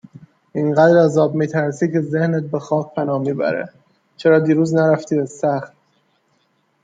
اینقدر 0.53 0.97
از 0.97 1.17
آب 1.17 1.35
میترسی 1.35 1.91
که 1.91 2.01
ذهنت 2.01 2.43
به 2.43 2.59
خاک 2.59 2.93
پناه 2.95 3.21
میبره 3.21 3.69
چرا 4.17 4.39
دیروز 4.39 4.73
نرفتی 4.73 5.19
استخر؟ 5.19 5.71